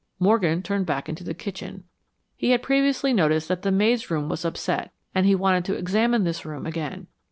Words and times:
Morgan 0.17 0.63
turned 0.63 0.87
back 0.87 1.07
into 1.09 1.23
the 1.23 1.35
kitchen. 1.35 1.83
He 2.35 2.49
had 2.49 2.63
previously 2.63 3.13
noticed 3.13 3.47
that 3.49 3.61
the 3.61 3.69
maid's 3.71 4.09
room 4.09 4.29
was 4.29 4.43
upset 4.43 4.91
and 5.13 5.27
he 5.27 5.35
wanted 5.35 5.63
to 5.65 5.75
examine 5.77 6.23
this 6.23 6.43
room 6.43 6.65
again. 6.65 7.05